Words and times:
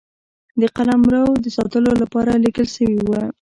د 0.61 0.63
قلمرو 0.75 1.25
د 1.43 1.45
ساتلو 1.57 1.91
لپاره 2.01 2.31
لېږل 2.43 2.67
سوي 2.75 2.97
وه. 3.07 3.21